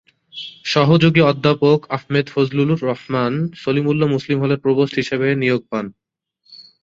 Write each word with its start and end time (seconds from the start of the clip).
সহযোগী 0.65 1.21
অধ্যাপক 1.21 1.79
আহমেদ 1.89 2.25
ফজলুর 2.29 2.71
রহমান 2.83 3.33
সলিমুল্লাহ 3.55 4.07
মুসলিম 4.09 4.37
হলের 4.39 4.59
প্রভোস্ট 4.59 4.93
হিসাবে 4.95 5.27
নিয়োগ 5.35 5.61
পান। 5.69 5.85